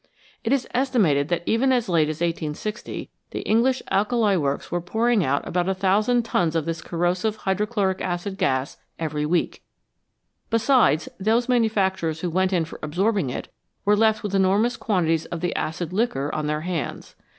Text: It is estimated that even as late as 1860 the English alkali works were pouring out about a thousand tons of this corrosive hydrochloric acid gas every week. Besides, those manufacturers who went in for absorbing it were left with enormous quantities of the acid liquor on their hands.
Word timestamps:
It 0.43 0.51
is 0.51 0.67
estimated 0.73 1.27
that 1.27 1.43
even 1.45 1.71
as 1.71 1.87
late 1.87 2.09
as 2.09 2.21
1860 2.21 3.11
the 3.29 3.41
English 3.41 3.83
alkali 3.91 4.35
works 4.35 4.71
were 4.71 4.81
pouring 4.81 5.23
out 5.23 5.47
about 5.47 5.69
a 5.69 5.75
thousand 5.75 6.23
tons 6.23 6.55
of 6.55 6.65
this 6.65 6.81
corrosive 6.81 7.35
hydrochloric 7.35 8.01
acid 8.01 8.39
gas 8.39 8.77
every 8.97 9.27
week. 9.27 9.61
Besides, 10.49 11.07
those 11.19 11.47
manufacturers 11.47 12.21
who 12.21 12.31
went 12.31 12.51
in 12.51 12.65
for 12.65 12.79
absorbing 12.81 13.29
it 13.29 13.49
were 13.85 13.95
left 13.95 14.23
with 14.23 14.33
enormous 14.33 14.75
quantities 14.75 15.27
of 15.27 15.39
the 15.41 15.55
acid 15.55 15.93
liquor 15.93 16.33
on 16.33 16.47
their 16.47 16.61
hands. 16.61 17.15